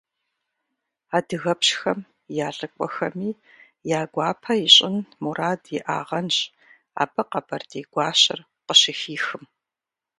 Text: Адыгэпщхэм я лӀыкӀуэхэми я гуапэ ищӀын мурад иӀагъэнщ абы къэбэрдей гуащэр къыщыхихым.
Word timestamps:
Адыгэпщхэм 1.17 1.99
я 2.45 2.47
лӀыкӀуэхэми 2.57 3.31
я 3.97 4.01
гуапэ 4.13 4.53
ищӀын 4.67 4.95
мурад 5.21 5.61
иӀагъэнщ 5.77 6.37
абы 7.01 7.23
къэбэрдей 7.31 7.85
гуащэр 7.93 8.39
къыщыхихым. 8.65 9.43